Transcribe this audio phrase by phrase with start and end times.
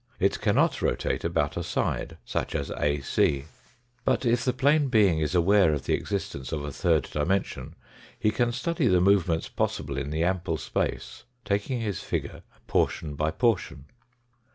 [0.19, 3.11] It cannot rotate about a side, such as AC.
[3.13, 3.45] RECAPITULATION
[4.07, 6.71] AND EXTENSION 209 But if the plane being is aware of the existence of a
[6.71, 7.75] third dimension
[8.19, 13.29] he can study the movements possible in the ample space, taking his figure portion by
[13.29, 13.85] portion.